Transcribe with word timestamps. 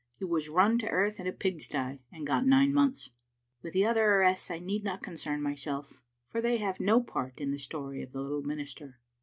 He 0.17 0.25
was 0.25 0.49
run 0.49 0.79
to 0.79 0.89
earth 0.89 1.19
in 1.19 1.27
a 1.27 1.31
pig 1.31 1.61
sty, 1.61 1.99
and 2.11 2.25
got 2.25 2.43
nine 2.43 2.73
months. 2.73 3.11
With 3.61 3.73
the 3.73 3.85
other 3.85 4.03
arrests 4.15 4.49
I 4.49 4.57
need 4.57 4.83
not 4.83 5.03
concern 5.03 5.43
myself, 5.43 6.01
for 6.27 6.41
they 6.41 6.57
have 6.57 6.79
no 6.79 7.03
part 7.03 7.37
in 7.37 7.51
the 7.51 7.59
story 7.59 8.01
of 8.01 8.11
the 8.11 8.21
little 8.21 8.41
minister. 8.41 8.99